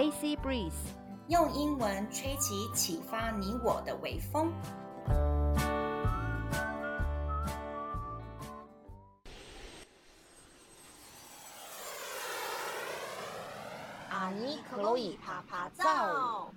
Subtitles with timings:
[0.00, 0.72] AC Breeze，
[1.28, 4.50] 用英文吹起启发你我的微风。
[14.08, 16.50] 阿尼克洛伊趴趴造。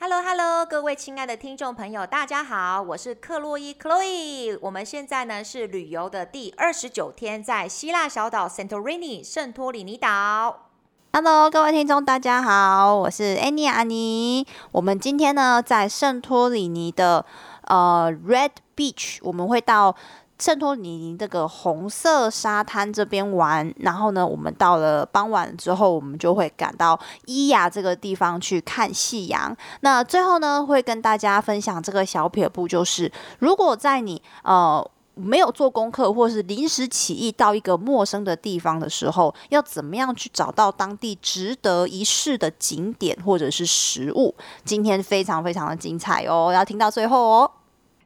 [0.00, 4.58] Hello Hello，各位亲爱的听众朋友，大家好，我是克洛伊 Chloe。
[4.60, 10.72] 我们现在呢是旅游的第二十九天，在希腊小岛 Santorini 圣托里尼岛。
[11.16, 14.44] Hello，各位听众，大家好，我是 Annie 阿妮。
[14.72, 17.24] 我们今天呢在圣托里尼的
[17.68, 19.94] 呃 Red Beach，我们会到。
[20.36, 29.56] 圣托里尼这个红色沙滩这边玩，然后呢，我们到了傍晚之后，我们就会赶到伊亚这个地方去看夕阳。
[29.82, 44.34] 那最后呢，会跟大家分享这个小撇步，就是如果在你呃没有做功课，或是临时起意到一个陌生的地方的时候，要怎么样去找到当地值得一试的景点或者是食物？
[44.64, 47.50] 今天非常非常的精彩哦，要听到最后哦。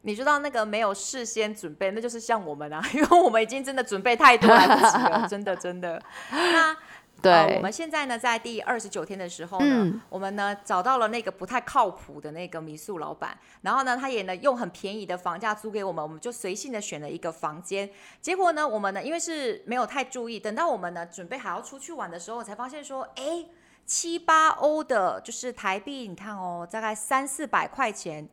[0.03, 6.01] 你知道那个没有事先准备，那就是像我们啊， 因为我们已经真的准备太多来不及了，真的真的。
[6.31, 6.73] 那
[7.21, 17.89] 对、呃，我们现在呢，在第二十九天的时候呢，嗯、我们呢找到了那个不太靠谱的那个民宿老板，然后呢，他也呢用很便宜的房价租给我们，我们就随性的选了一个房间。
[18.21, 23.45] 结果呢，我们呢因为是没有太注意，等到我们呢准备还要出去玩的时候，才发现说，哎，
[23.85, 28.27] 七八欧的，就是台币，你看哦，大概三四百块钱。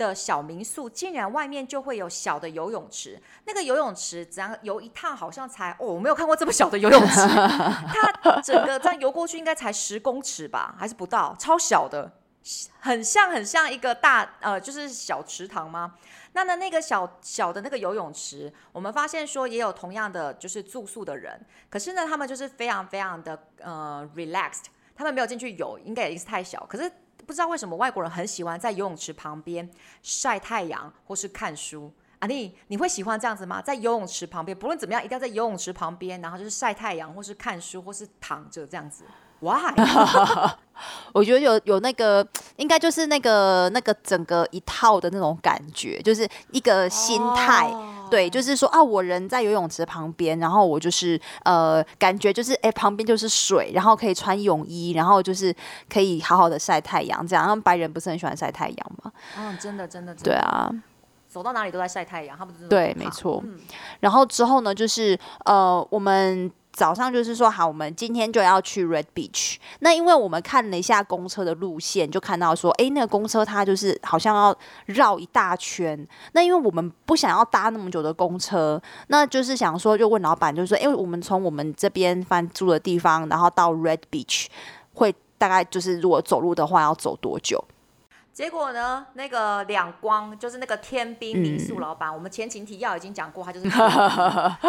[0.00, 7.20] 的小民宿竟然外面就会有小的游泳池，那个游泳池只要游一趟好像才哦，我没有看过这么小的游泳池，
[8.24, 12.10] 它整个这样游过去应该才十公尺吧，还是不到，超小的，
[12.78, 15.96] 很像很像一个大呃，就是小池塘吗？
[16.32, 24.64] 那呢那个小小的那个游泳池，我们发现说也有同样的就是住宿的人，可是呢他们就是非常非常的呃 relaxed，
[24.96, 26.90] 他们没有进去游，应该也是太小，可是。
[27.30, 29.70] 不知道为什么外国人很喜欢在游泳池旁边
[30.02, 31.88] 晒太阳或是看书。
[32.18, 33.62] 阿丽，你会喜欢这样子吗？
[33.62, 39.04] 在游泳池旁边，不论怎么样，一定要在游泳池旁边，然后就是晒太阳或是看书或是躺着这样子。
[39.40, 39.74] Why？
[41.12, 47.66] 我觉得有有那个，应该就是那个那个整个一套的那种感觉，就是一个心态。
[47.68, 47.84] Oh.
[48.10, 55.54] 对，就是说啊，我人在游泳池旁边，然后我就是呃，感觉就是哎，旁边就是水，然后可以穿泳衣，然后就是
[55.88, 57.44] 可以好好的晒太阳，这样。
[57.44, 59.12] 他们白人不是很喜欢晒太阳吗？
[59.36, 60.30] 嗯，真的，真的，真的。
[60.30, 60.68] 对啊，
[61.28, 63.40] 走到哪里都在晒太阳，他们对，没错。
[63.44, 63.60] 嗯，
[64.00, 66.50] 然后之后呢，就是呃，我们。
[66.72, 69.56] 早上就是说好，我们今天就要去 Red Beach。
[69.80, 76.06] 那因为我们看了一下公车的路线，就看到说，哎，那个公车它就是好像要绕一大圈。
[76.32, 84.46] 那因为我们不想要搭那么久的公车，那就是想说，就问老板，就是说，哎，我们从我们这边翻住的地方，然后到 Red Beach，
[84.94, 87.62] 会大概就是如果走路的话要走多久？
[88.40, 93.68] 结果呢，那个两光就是那个天兵民宿老板，嗯、我们前情提要已经讲过，他就是，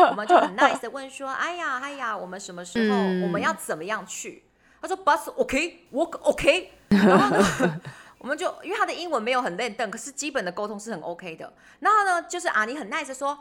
[0.09, 4.43] 我们就很 nice 的问说，哎呀，哎呀，我们什么时候，嗯、我们要怎么样去？
[4.81, 7.81] 他说 bus OK，walk OK， 然后呢，
[8.19, 11.53] 我们就因为他的英文没有很练邓，可是基本的沟通是很 OK 的。
[11.79, 13.39] 然后呢，就是阿尼很 nice 的说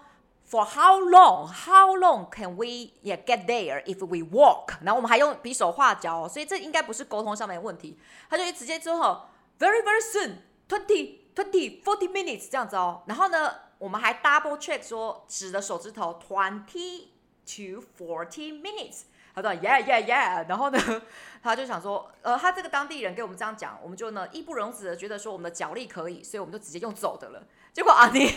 [0.49, 4.75] ，for how long，how long can we yeah get there if we walk？
[4.83, 7.99] 然后我们还用比手画脚，所以这应该不是沟通上面的问题。
[8.29, 9.23] 他就直接之后。
[9.61, 13.03] Very very soon, twenty, twenty, forty minutes 这样子哦。
[13.07, 17.09] 然后呢，我们还 double check 说指的手指头 twenty
[17.45, 19.03] to forty minutes。
[19.35, 20.45] 他说 Yeah, yeah, yeah。
[20.49, 20.79] 然后呢，
[21.43, 27.43] 他就想说，呃，他这个当地人给我们这样讲，我们就呢义不容辞的觉得说我们的脚力可以，所以我们就直接用走的了。
[27.75, 28.35] 结果阿尼，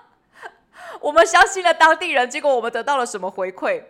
[1.00, 3.82] 我们相信了当地人，结果我们得到了什么回馈？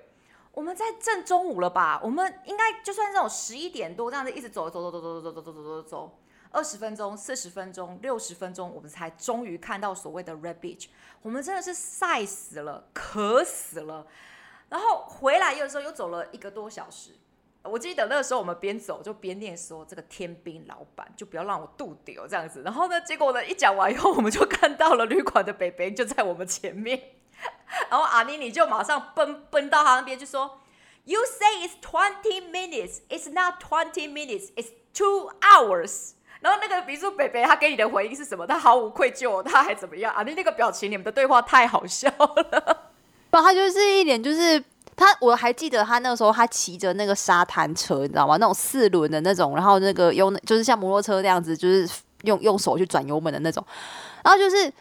[0.53, 2.01] 我们在正中午了吧？
[2.03, 6.19] 我们应该就算这种十一点多这样子一直走走走走走走走走走走走。
[6.51, 10.87] 二十分钟、四十分钟、六十分钟，我们才终于看到所谓的 Red Beach。
[11.23, 14.07] 我们真的是晒死了，渴死了。
[14.69, 17.13] 然后回来有时候又走了一个多小时。
[17.63, 27.15] 我记得那个时候我们边走就边念说：“这个天兵老板就不要让我肚丢这样子。”然后呢，结果呢一讲完以后，我们就看到了旅馆的北北就在我们前面。
[27.91, 30.61] 然后阿妮妮就马上奔奔到他那边就说
[31.05, 38.47] ：“You say it's twenty minutes, it's not twenty minutes, it's two hours。”然后那个民宿北北他给你的回应是什么？
[38.47, 40.23] 他毫无愧疚，他还怎么样啊？
[40.23, 42.87] 你那个表情，你们的对话太好笑了。
[43.31, 44.63] 不，他就是一脸就是
[44.95, 48.37] 他，我还记得他那个时候他骑着那个沙滩车，你知道吗？
[48.37, 51.89] 那种四轮的那种，然后那个用就是像摩托车那样子，就是
[52.23, 53.65] 用用手去转油门的那种。
[54.23, 54.73] 然后就是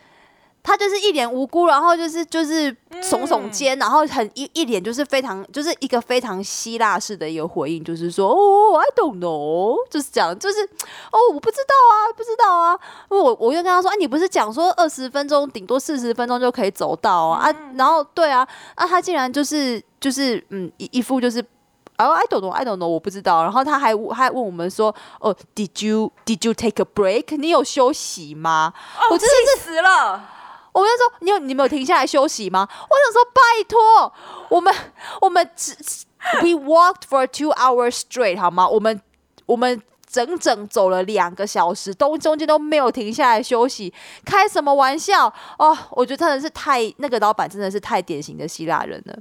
[0.65, 12.77] 他就是一脸无辜，然后就是就是耸耸肩，然后很一一脸就是非常就是一个非常希腊式的一个回应，就是说哦，I don't know，就是讲就是哦，我不知道啊，不知道啊。
[13.09, 17.47] 我我就跟他说，哎，你不是讲说二十分钟顶多四十分钟就可以走到啊？
[17.47, 21.39] 啊，然后对啊，啊，他竟然就是就是嗯一一副就是
[21.99, 23.43] 哦，I don't know，I don't know，我不知道。
[23.43, 27.37] 然后他还还问我们说，哦，Did you Did you take a break？
[27.37, 28.73] 你有休息吗？
[28.97, 30.31] 哦、我真的是死了。
[30.75, 34.13] 我就说：“你有你没有停下来休息吗？”我想说：“拜托，
[34.49, 34.73] 我们
[35.21, 35.73] 我们只
[36.41, 38.67] we walked for two hours straight 好吗？
[38.67, 39.01] 我们
[39.45, 43.93] 我们整整走了两个小时，都中间都没有停下来休息，
[44.25, 45.77] 开什么玩笑哦！
[45.91, 49.17] 我觉得真的是太那个老板真的是太典型的希腊人了。”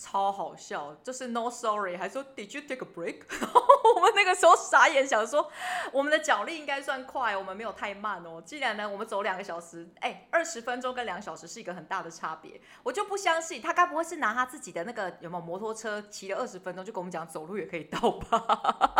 [0.00, 3.20] 超好笑，就是 no sorry，还说 did you take a break？
[3.94, 5.50] 我们那个时候傻眼，想说
[5.92, 8.40] 我们的脚力应该算快，我们没有太慢哦。
[8.42, 18.99] 既然呢，我们走两个小时，哎，二十分钟跟两小时是一个很大的差别，我就不相信他该不会是拿他自己的那个有没有摩托车骑了二十分钟就跟我们讲走路也可以到吧？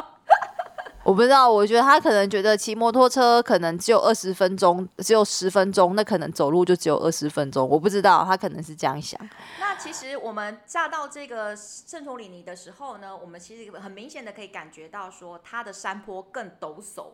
[1.11, 7.69] 我不知道，我觉得他可能觉得骑摩托车可能只有二十分钟，只有十分钟，那可能走路就只有二十分钟。
[7.69, 9.21] 我不知道，他可能是这样想。
[9.59, 17.09] 那其实我们下到这个圣托里尼的时候呢，我们其实很明显的可以感觉到说，它的山坡更陡擞，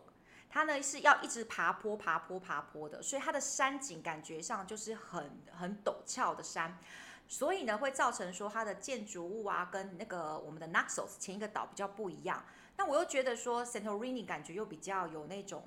[0.50, 6.76] 它呢是要一直爬坡、爬坡、爬坡的，所以它的山景感觉上就是很很陡峭的山，
[7.26, 12.44] 所以呢会造成说它的建筑物啊跟那个我们的 Naxos 前一个岛比较不一样。
[12.78, 15.64] 那我又觉得说，Santorini 感觉又比较有那种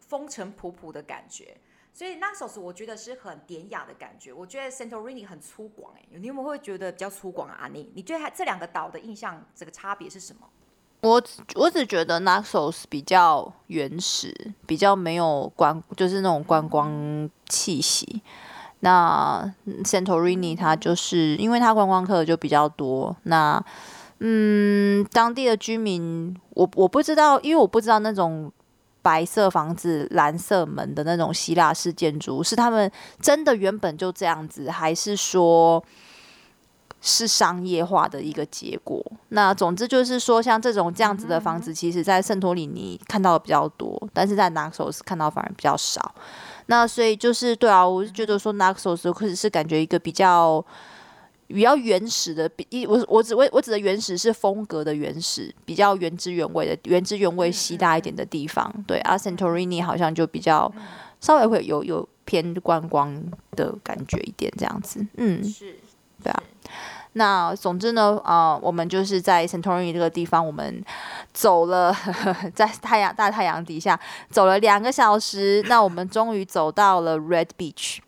[0.00, 1.56] 风尘仆仆的感觉，
[1.92, 4.32] 所以 Naxos 我觉得是很典雅的感觉。
[4.32, 7.68] 我觉得 Santorini 很粗犷，哎，你有没有会觉得比较粗犷啊？
[7.72, 10.48] 你你对这两个岛的印象，这个差别是什么？
[11.02, 11.22] 我
[11.54, 14.34] 我只觉得 Naxos 比较原始，
[14.66, 18.22] 比较没有观，就是那种观光气息。
[18.80, 19.54] 那
[19.84, 23.64] Santorini 它就是因为它观光客就比较多，那。
[24.26, 28.50] 嗯，当地的居民，我我不知道，因为我不知道那种
[29.02, 32.90] 白色房子、蓝色门的那种希腊式建筑是他们
[33.20, 35.84] 真的原本就这样子，还是说
[37.02, 39.04] 是商业化的一个结果？
[39.28, 46.14] 那总之就是说，像这种这样子的房子，其实在圣托里尼看到的比较多，但是在 Naxos 看到反而比较少。
[46.68, 50.64] 那所以就是对啊，我就觉得说 Naxos 可是是感觉一个比较。
[51.54, 58.72] 比较原始的，比一我我指我我指的原始是风格的原始，比较原汁原味的原汁原味希腊一点的地方。
[58.86, 60.72] 对，而 Santorini 好像就比较
[61.20, 63.14] 稍微会有有偏观光
[63.52, 65.06] 的感觉一点这样子。
[65.16, 65.76] 嗯，是，
[66.22, 66.42] 对啊。
[67.16, 70.84] 那总之呢，啊、呃，我们就是在 Santorini 这个地方，我们
[71.32, 73.98] 走了呵呵 在太阳大太阳底下
[74.30, 77.98] 走了两个小时，那我们终于走到了 Red Beach。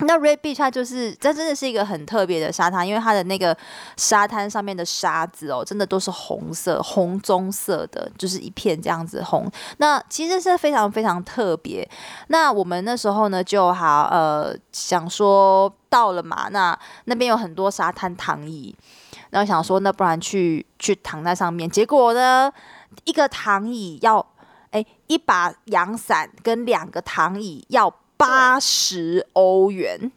[0.00, 3.56] 那 Red Beach 它就是，这真的是一个很特别的沙滩，因为它的那个
[3.96, 9.50] 沙滩上面的沙子哦，真的都是红色、红棕色的，就是一片这样子红。
[9.78, 11.88] 那其实是非常非常特别。
[12.28, 18.76] 那我们那时候呢，就好呃想说到了嘛，那那边有很多沙滩躺椅，
[19.30, 21.70] 然后想说那不然去去躺在上面。
[21.70, 22.52] 结果呢，
[23.04, 24.26] 一个躺椅要
[24.72, 27.90] 哎一把阳伞跟两个躺椅要。
[28.16, 30.10] 八十欧元，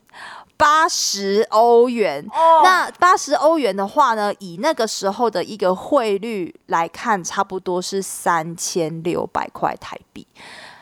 [0.56, 2.26] 八十欧元。
[2.32, 2.64] Oh.
[2.64, 10.26] 那八十欧元的话呢，以那个时候的一个汇率来看，差不多是三千六百块台币。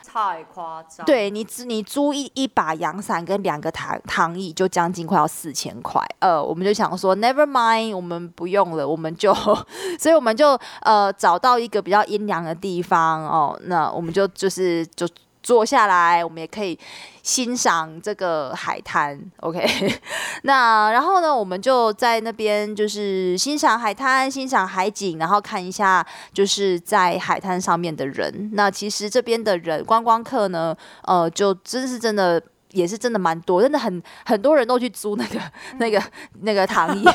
[0.03, 1.05] 太夸张！
[1.05, 6.03] 对你，你租一一把阳伞跟两个躺躺椅，就将近快要四千块。
[6.19, 9.31] 呃，我们就想说，Never mind，我们不用了，我们就，
[9.99, 13.59] 所以我们就呃找到一个比较阴凉的地方哦。
[13.65, 15.07] 那我们就就是就。
[15.47, 16.77] 坐下来，我们也可以
[17.23, 19.17] 欣赏这个海滩。
[19.39, 19.65] OK，
[20.43, 28.49] 那然后呢，我们就在那边就是欣赏海滩、欣赏海景，然后看一下就是在海滩上面的人。
[28.55, 35.39] 那其实这边的人观光客呢，呃，就真是真的也是真的蛮多，真的很 很多人都去租那个
[35.77, 36.03] 那个
[36.41, 37.05] 那个躺椅。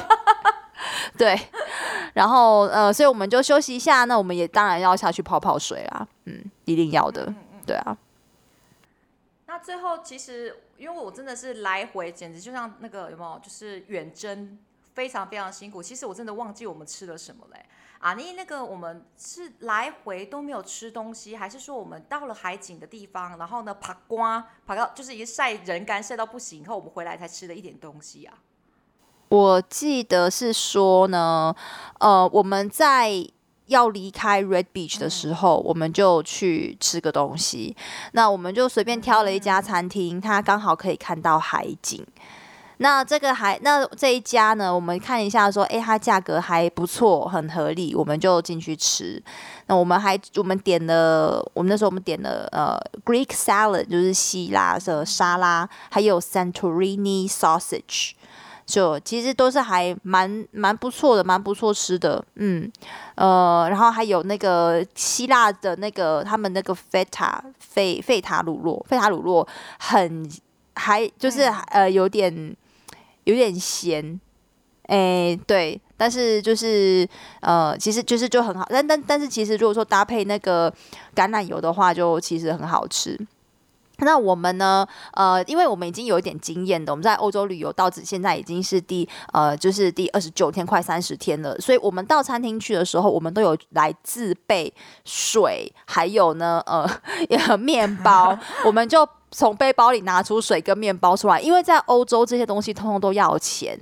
[1.19, 1.39] 对，
[2.15, 4.07] 然后呃，所以我们就休息一下。
[4.07, 7.31] 那我们也当然要下去泡泡水啦，嗯，一定要的，
[7.67, 7.95] 对啊。
[9.63, 14.59] 最后其实，因为我真的是来回，简直就像那个有没有，就是远征，
[14.95, 15.83] 非常非常辛苦。
[15.83, 17.65] 其实我真的忘记我们吃了什么嘞。
[17.99, 28.39] 啊，你那个我们是来回都没有吃东西，还是说我们到了海景的地方，然后呢爬瓜爬到就是一晒人干晒到不行，以后我们回来才吃了一点东西啊？
[29.29, 31.55] 我记得是说呢，
[32.01, 33.27] 呃，我们在。
[33.73, 37.77] 要离开 Red Beach 的时候，我们就去吃个东西。
[38.13, 42.07] 那我们就随便挑了一家餐厅，它刚好可以看到海景。
[42.79, 49.23] 那这个还那这一家呢，我们看一下说，哎，它价格还不错，很合理，我们就进去吃。
[49.67, 58.13] 那我们还我们点了，我们那时候我们点了呃 Greek salad，就是希腊的沙拉，还有 Santorini sausage，
[58.67, 62.71] 就其实都是还蛮蛮不错的，蛮不错吃的，嗯
[63.17, 69.47] 呃，然后还有那个希腊的那个他们那个 feta 费费塔鲁洛，费塔鲁洛
[69.79, 70.31] 很
[70.75, 72.57] 还就是呃有点。
[73.25, 74.21] 有点咸，
[74.89, 80.69] 哎、欸，对，但是就是呃，其实就是就很好，但但但是其实如果说搭配那个
[81.15, 83.17] 橄榄油的话，就其实很好吃。
[84.03, 94.73] 那我们呢，呃，因为我们已经有一点经验的，我们在欧洲旅游到现在已经是第呃，就是第二十九天，快三十天了，所以我们到餐厅去的时候，我们都有来自备
[95.05, 99.09] 水，还有呢，呃，面包， 我们就。
[99.35, 103.75] 从背包里拿出水跟面包出来，因为在欧洲这些东西通通都要钱，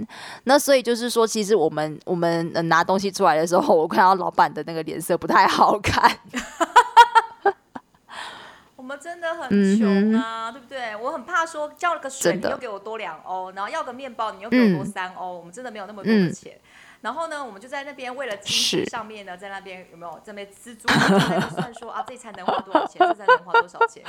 [0.44, 6.08] 那所以就是说，其实我们我们拿东西出来的时候，我看到老板的那个脸色不太好看。
[8.90, 10.96] 我们真的很穷啊，嗯、对不对？
[10.96, 16.54] 我很怕说叫了个水，你又给我多两欧，然后要个面包，你又给我多三欧，嗯、我们真的没有那么多的钱。
[16.56, 16.66] 嗯
[17.02, 24.04] 然后呢，我们就在那边为了经济上面呢，在那边有没有这边资助，在那算说啊，这餐能花多少钱，这餐能花多少钱。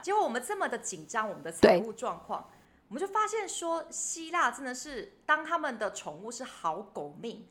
[0.00, 2.48] 结果我们这么的紧张，我们的财务状况，
[2.88, 7.46] 我们就发现说，希腊真的是当他们的宠物是好狗命。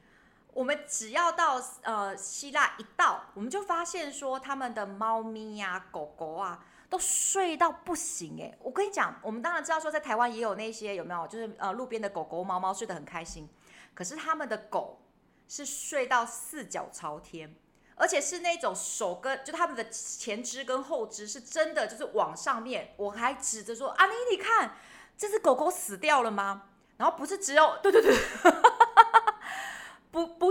[0.54, 6.60] 我们只要到呃希腊一到，我们就发现说，他们的猫咪呀、啊、狗狗啊，
[6.92, 8.54] 都睡到不行哎。
[8.60, 13.48] 我跟你讲，我们当然知道说，在台湾也有那些有没有，就是呃路边的狗狗、猫猫睡得很开心。
[13.94, 15.02] 可是他们的狗
[15.48, 17.56] 是睡到四脚朝天，
[17.96, 22.94] 而且是那种手跟就他们的前肢跟后肢是真的就是往上面。
[22.98, 24.76] 我还指着说：“阿妮，你看
[25.18, 26.64] 这只狗狗死掉了吗？”
[26.98, 28.14] 然后不是只有对对对，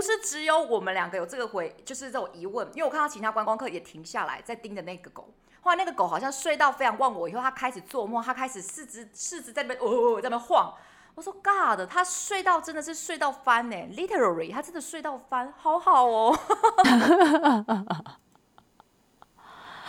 [0.01, 2.67] 不是只有我们两个有这个回，就是这种疑问。
[2.73, 5.31] 因为我看到其他观光客也停下来在盯着那个狗，
[5.61, 10.73] 后来那个狗好像睡到非常忘我以后，它开始做梦，它开始四肢四肢在那边哦在那边晃。
[11.13, 16.35] 我说 God，他睡到真的是睡到翻呢，literally，他真的睡到翻，好好哦，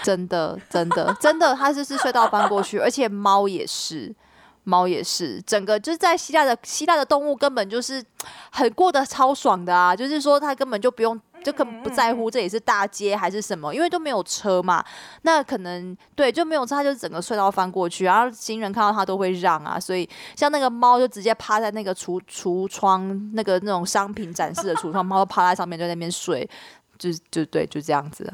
[0.02, 4.14] 真的真的真的，他就是睡到翻过去，而且猫也是，
[4.64, 8.02] 猫也是，整个就是在希腊的希腊的动物根本就是
[8.50, 11.20] 很过得超爽的啊，就是说它根本就不用。
[11.42, 14.80] 就根本不在乎这里是大街还是什么，因为都没有车嘛。
[15.22, 19.76] 那可能对，就没有车，他就整个隧道翻过去，然后行人看到他都会让啊。
[19.76, 26.48] 所以像那个猫就直接趴在那个橱橱窗那个那种商品展示的橱窗，猫都趴在上面就在那边睡，
[26.96, 28.32] 就就对，就这样子。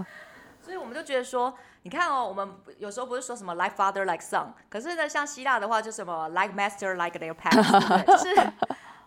[0.62, 8.52] 所以我们就觉得说，你看哦，我们有时候不是说什么 like father like son，可是呢，像希腊的话就什么 like master like their pets，就是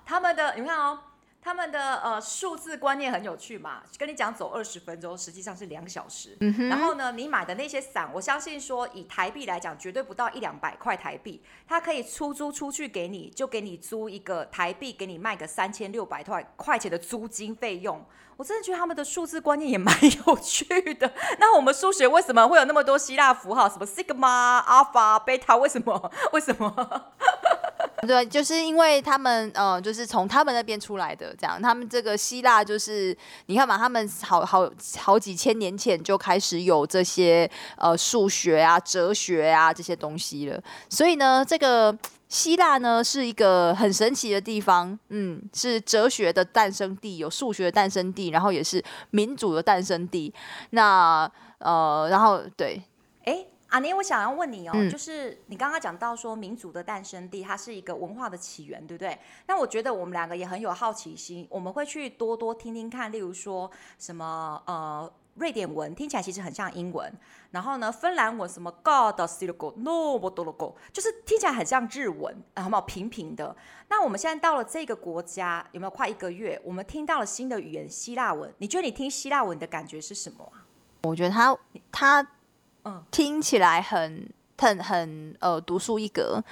[0.05, 0.99] 他们的，你看哦。
[1.43, 6.37] 他们的呃数字观念很有趣嘛，跟你讲走二十分钟，实际上是两小时。
[6.39, 18.05] 嗯、哼然后呢，你买的那些伞，我相信说以台币来讲，绝对不到一两百块台币，它可以出租出去给你，就给你租一个台币，给你卖个三千六百块块钱的租金费用。
[18.37, 21.11] 我真的觉得他们的数字观念也蛮有趣的。
[21.39, 23.69] 那我们数学为什么会有那么多希腊符号？
[23.69, 25.57] 什么 sigma、alpha、beta？
[25.57, 26.11] 为什么？
[26.31, 27.11] 为什么？
[28.07, 31.61] 对，就是因为他们，呃，就是从他们那边出来的，这样。
[31.61, 33.15] 他们这个希腊，就是
[33.45, 34.67] 你看嘛，他们好好
[34.97, 40.61] 好几千年前就开始有这些呃数学啊、哲学啊这些东西了。
[40.89, 41.95] 所以呢，这个
[42.27, 50.33] 希腊呢是一个很神奇的地方，嗯，是哲学的诞生地，有数学的诞生地，然后也是民主的诞生地。
[50.71, 52.81] 那呃，然后对，
[53.25, 53.45] 哎。
[53.71, 59.17] 阿妮，我想要问你哦，嗯、就是你刚刚讲到说民族的诞生地，它是一个文化的起源，对不对？
[59.47, 67.09] 那我觉得我们两个也很有好奇心，我们会去多多听听看，例如说什么呃瑞典文，听起来其实很像英文，
[67.51, 73.55] 然后呢芬兰文什么 God still no but do go，就是听起来很像日文，然后有没有平平的？
[73.87, 76.61] 那我们现在到了这个国家，有没有快一个月？
[76.65, 80.67] 我们听到了新的语言希腊文，你觉得你听希腊文的感觉是什么啊？
[81.03, 81.57] 我觉得他
[81.89, 82.27] 他。
[82.83, 86.43] 嗯，听起来很很很呃独树一格。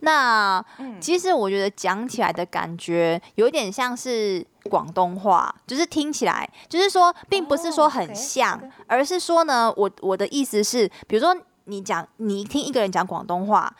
[0.00, 8.72] 那、嗯、其实我觉得讲起来的感觉有点像是广东话，就是听起来就是说，并不是说很像，哦、okay, okay.
[8.86, 13.74] 而是说呢，我我的意思是，比如说你讲你听一个人讲广东话，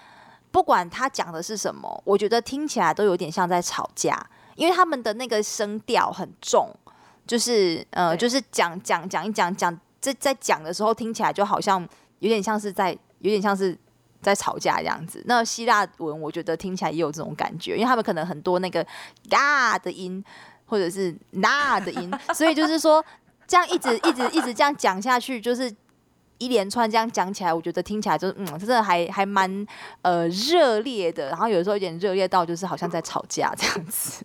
[0.50, 6.74] 不管他讲的是什么，我觉得听起来都有点像在吵架，因为他们的那个声调很重。
[7.26, 9.78] 就是呃，就是讲讲讲一讲讲，
[10.12, 11.86] 在在讲的时候听起来就好像
[12.20, 13.76] 有点像是在，有点像是
[14.20, 15.22] 在吵架这样子。
[15.26, 18.84] 那希腊文我觉得听起来也有这种感觉，因为他们可能很多那个
[19.28, 20.24] 嘎的音，
[20.66, 23.04] 或者是那的音，所以就是说
[23.46, 25.72] 这样一直一直一直这样讲下去，就是
[26.38, 29.66] 一连串这样讲起来，我觉得听起来就是嗯，真的还还蛮
[30.02, 34.24] 呃热烈的，然后有时候有点热烈到就是好像在吵架这样子。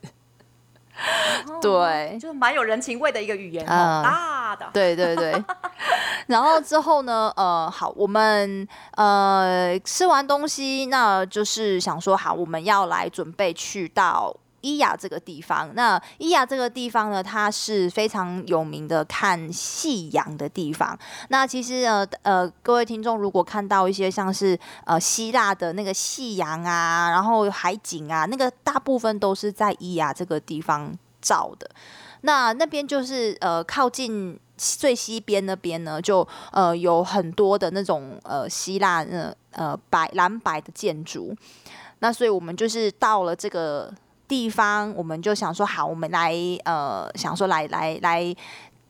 [1.62, 4.68] 对，就是蛮有人情味的一个语言，嗯，大的。
[4.74, 5.44] 对对对。
[6.28, 14.34] 然后之后呢，呃，好，我们呃吃完东西，那就是想说，好，我们要来准备去到
[14.64, 15.70] 伊亚这个地方。
[15.76, 20.98] 那伊亚这个地方呢，它是非常有名的看夕阳的地方。
[21.30, 30.92] 那其实呃呃，各位听众如果看到一些像是呃希腊的那个夕阳啊，然后海景啊，那个大部分都是在伊亚这个地方
[31.22, 31.70] 照的。
[32.22, 34.40] 那那边就是呃靠近。
[34.56, 41.36] 最西边那边呢，就呃有很多的那种呃希腊那呃白蓝白的建筑，
[42.00, 43.92] 那所以我们就是到了这个
[44.34, 46.34] 地方，我们就想说好，我们来
[46.66, 48.36] 呃想说来来来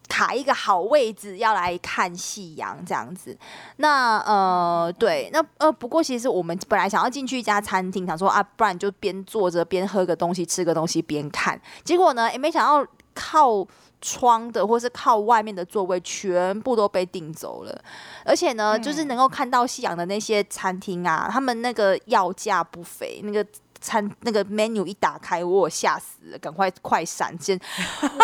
[0.07, 3.37] 卡一个好位置，要来看夕阳这样子。
[3.75, 11.59] 那呃对，那呃不过其实我们本来想要进去一家餐厅，想说啊，不然就边坐着边喝个东西，吃个东西边看。
[11.83, 13.67] 结果呢，也没想到靠。
[14.05, 17.81] 窗的或是靠外面的座位全部都被订走了，
[18.25, 23.45] 而且呢，嗯、就是能够看到夕阳的那些餐厅啊，他们那个要价不菲，那个。
[23.83, 27.37] 餐那个 menu 一打开，我吓死了，赶快快闪！
[27.37, 27.59] 先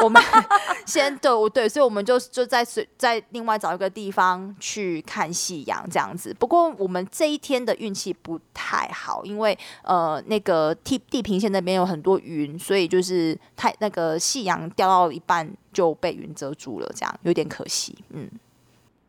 [0.01, 0.23] 我们
[0.87, 2.65] 先对对，所以我们就就在
[2.97, 6.33] 在另外找一个地方去看夕阳这样子。
[6.39, 17.97] 不过我们这一天的运气不太好，因为呃那个地地平线那边有很多云，所以就是太那个夕阳掉到一半就被云遮住了，这样有点可惜。
[18.11, 18.29] 嗯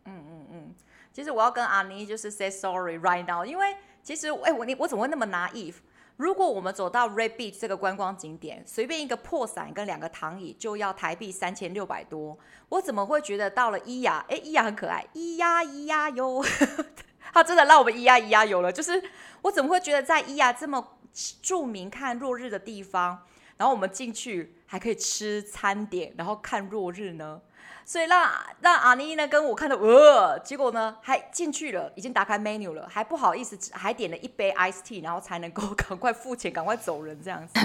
[0.06, 0.74] 嗯嗯嗯，
[1.12, 5.74] 其实我要跟阿妮就是 say sorry right now，因为其实哎我你我怎么会那么拿 if
[6.20, 14.22] 如果我们走到 Red Beach 这个观光景点，随便一个破伞跟两个躺椅就要台币三千六百多，我怎么会觉得到了伊亚？
[14.28, 16.44] 诶，伊亚很可爱，咿呀咿呀哟，
[17.32, 18.70] 他真的让我们咿呀咿呀哟了。
[18.70, 19.02] 就是
[19.40, 20.98] 我怎么会觉得在伊亚这么
[21.40, 27.40] 著名看落日的地方，然后我们进去还可以吃餐点，然后看落日呢？
[27.84, 37.58] 所以让让阿妮呢跟我看到，呃，结果呢还进去了，已经打开 menu 了，还不好意思，还点了一杯 iced tea，然后才能够赶快付钱，赶快走人这样子。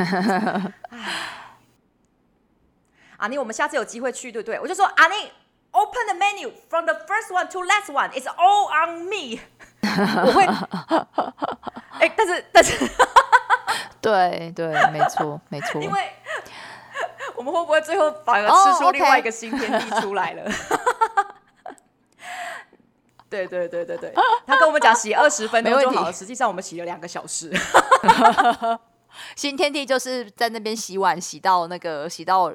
[3.17, 4.59] 阿妮，我们下次有机会去，对不对？
[4.59, 5.31] 我就说阿妮
[5.71, 9.39] ，open the menu from the first one to last one，it's all on me。
[10.25, 10.43] 我会，
[12.01, 12.89] 哎、欸，但是但是，
[14.01, 16.11] 对对，没错没错， 因为。
[17.37, 20.53] 我们会不会最后反而吃出另外一个新天地出来了？Oh.
[23.29, 24.13] 对对对对对，
[24.45, 27.51] 他跟我们讲洗二十分钟就好了，实际上我们洗了两个小时。
[29.35, 32.53] 新天地就是在那边洗碗，洗到那个洗到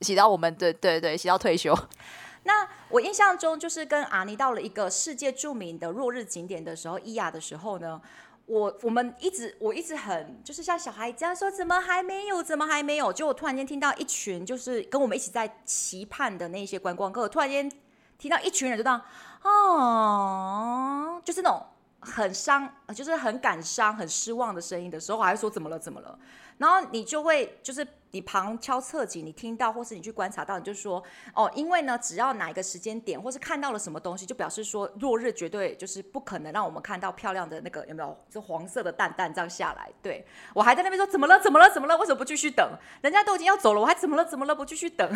[0.00, 1.76] 洗到我们对对对，洗到退休。
[2.44, 8.00] 那我印象中就是跟阿尼到了一个世界著名的落日景点的时候，伊亚的时候呢。
[8.46, 12.42] 我我们一直我一直很就是像小孩这样说，怎么还没有？
[12.42, 13.12] 怎么还没有？
[13.12, 17.70] 就我突然间听到一群就是跟我们一起在期盼的那些观光客，突然间
[18.18, 19.00] 听到一群人就这样，
[19.42, 21.62] 哦，就是那种
[22.04, 25.78] 很伤，就是很感伤、很失望的声音的时候，我还说怎么了？
[25.78, 26.18] 怎么了？
[26.58, 27.86] 然后你就会就是。
[28.14, 31.02] 你旁敲侧击，你听到或是你去观察到，你就说
[31.34, 38.16] 哦，因为呢，只要哪一个时间点，或是看到了什么东西，就表示说落日绝对就是不可能让我们看到漂亮的那个有没有？
[38.30, 39.90] 就黄色的蛋蛋这样下来。
[40.00, 41.40] 对，我还在那边说怎么了？
[41.40, 41.68] 怎么了？
[41.68, 41.98] 怎么了？
[41.98, 42.78] 为什么不继续等？
[43.02, 44.24] 人家都已经要走了，我还怎么了？
[44.24, 44.54] 怎么了？
[44.54, 45.12] 不继续等？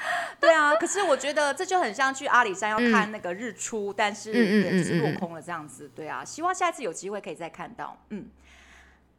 [0.40, 5.88] 对啊，可是我觉得这就很像去阿里山要看那个日出，嗯、但是也就是落空了这样子。
[5.94, 7.96] 对啊，希望下一次有机会可以再看到。
[8.08, 8.28] 嗯。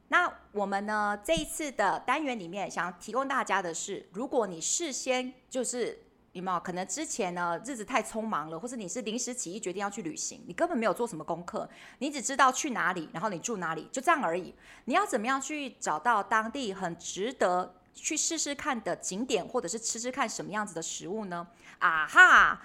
[0.08, 5.98] 那我们呢，这一次的单元里面，想提供大家的是，如果你事先就是
[6.34, 14.54] 有没有可能之前呢日子太匆忙了，或是你是临时起意决定要去旅行，你根本没有做什么功课，你只知道去哪里，然后你住哪里，就这样而已。
[14.84, 21.48] 你要怎么样去找到当地很值得去试试看的景点，或者是吃吃看什么样子的食物呢？
[21.80, 22.62] 啊哈，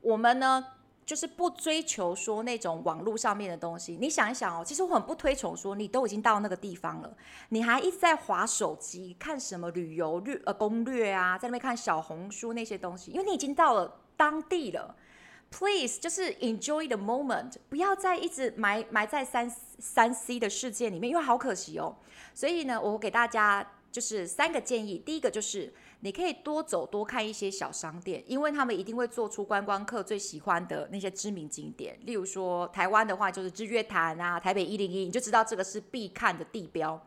[0.00, 0.64] 我们呢？
[1.06, 3.96] 就是不追求说那种网络上面的东西。
[3.98, 7.10] 你想一想哦，其实我很不推崇说你都已经到那个地方了，
[7.48, 14.94] 你还一直在划手机看什么旅游略呃攻略啊，在那边看小红书那些东西，因为你已经到了当地了。
[15.50, 21.96] Please，就是 enjoy the moment，不要再一直埋埋在三三 C 的世界里面，因为好可惜哦。
[22.34, 24.98] 所以呢，我给大家就是三个建议。
[24.98, 31.98] 第一个就是你可以多走多看一些小商店，因为他们一定会做出观光客最喜欢的那些知名景点。
[32.04, 37.06] 例如说台湾的话，就是日月潭啊、台北一零一，你就知道这个是必看的地标。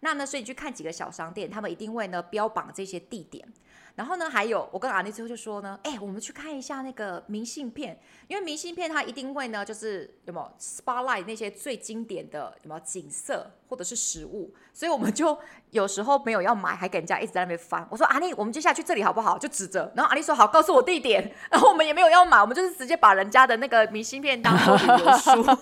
[0.00, 3.46] 那呢，所以你去看几个小商店，他们一定会呢标榜这些地点。
[3.94, 15.38] 然后呢，还有我跟阿妮之后就说呢，哎，我们去看一下那个明信片，因为明信片它一定会呢，就是有没有 spotlight 那些最经典的有没有景色或者是食物，所以我们就
[15.70, 17.86] 有时候没有要买，还给人家一直在那边翻。
[17.90, 19.38] 我说阿妮，我们接下去这里好不好？
[19.38, 21.34] 就指着，然后阿妮说好，告诉我地点。
[21.50, 25.44] 然后我们也没有要买，我们就是直接把人家的那个明信片当做旅游书。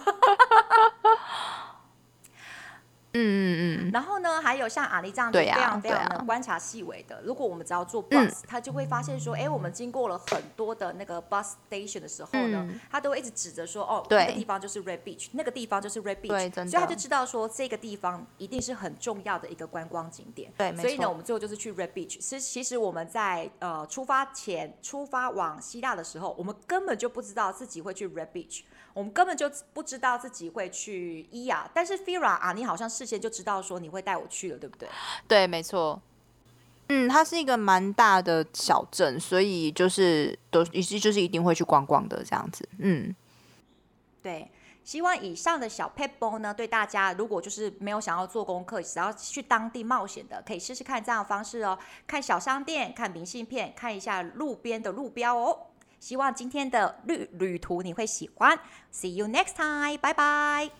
[3.12, 20.52] 嗯嗯嗯，然后呢，还有像阿妮这样子非常非常的观察细微的，如果我们只要做 bus，他就会发现说，哎，我们经过了很多的那个 bus station 的时候呢，他都会一直指着说，哦，那个地方就是 Red Beach，那个地方就是 Red Beach，所以他就知道说这个地方一定是很重要的一个观光景点。
[20.56, 22.18] 对，所以呢，我们最后就是去 Red Beach。
[22.20, 28.62] 其实其实我们在呃出发前出发往希腊的时候，我们根本就不知道自己会去 Red Beach。
[28.92, 34.88] 我们根本就不知道自己会去伊亚，但是 Fira 啊，你好像事先就知道说你会带我去了，对不对？
[35.26, 36.00] 对，没错。
[36.88, 42.68] 嗯，它是一个蛮大的小镇，所以就是都一直就是一定会去逛逛的这样子。
[42.78, 43.14] 嗯，
[44.22, 44.50] 对。
[44.82, 51.78] 希望以上的小撇步呢，对大家如果就是没有想要做功课，只要去当地冒险的，可以试试看这样的方式哦。
[52.06, 55.66] 看小商店，看明信片，看一下路边的路标哦。
[56.00, 58.58] 希望今天的旅旅途你会喜欢。
[58.92, 60.79] See you next time，拜拜。